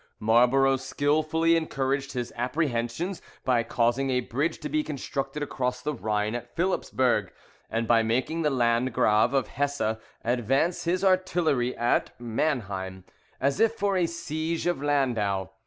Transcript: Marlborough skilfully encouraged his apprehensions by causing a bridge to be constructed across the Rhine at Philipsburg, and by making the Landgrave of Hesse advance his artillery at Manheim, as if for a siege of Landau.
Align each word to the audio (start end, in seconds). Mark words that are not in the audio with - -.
Marlborough 0.19 0.77
skilfully 0.77 1.55
encouraged 1.55 2.13
his 2.13 2.33
apprehensions 2.35 3.21
by 3.45 3.61
causing 3.61 4.09
a 4.09 4.21
bridge 4.21 4.57
to 4.57 4.67
be 4.67 4.81
constructed 4.83 5.43
across 5.43 5.79
the 5.83 5.93
Rhine 5.93 6.33
at 6.33 6.55
Philipsburg, 6.55 7.29
and 7.69 7.87
by 7.87 8.01
making 8.01 8.41
the 8.41 8.49
Landgrave 8.49 9.31
of 9.35 9.49
Hesse 9.49 9.97
advance 10.23 10.85
his 10.85 11.03
artillery 11.03 11.77
at 11.77 12.19
Manheim, 12.19 13.03
as 13.39 13.59
if 13.59 13.75
for 13.75 13.95
a 13.95 14.07
siege 14.07 14.65
of 14.65 14.81
Landau. 14.81 15.49